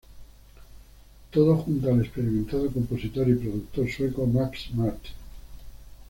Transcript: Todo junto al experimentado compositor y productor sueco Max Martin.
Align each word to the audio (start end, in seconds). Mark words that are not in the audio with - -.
Todo 1.29 1.57
junto 1.57 1.91
al 1.91 2.01
experimentado 2.03 2.71
compositor 2.71 3.29
y 3.29 3.35
productor 3.35 3.87
sueco 3.91 4.25
Max 4.25 4.71
Martin. 4.73 5.11